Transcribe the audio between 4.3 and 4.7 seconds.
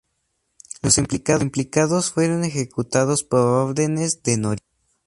Noriega.